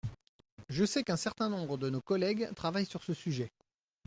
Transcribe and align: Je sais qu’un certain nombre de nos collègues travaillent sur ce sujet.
Je 0.67 0.83
sais 0.83 1.03
qu’un 1.03 1.15
certain 1.15 1.47
nombre 1.47 1.77
de 1.77 1.91
nos 1.91 2.01
collègues 2.01 2.51
travaillent 2.55 2.87
sur 2.87 3.03
ce 3.03 3.13
sujet. 3.13 3.51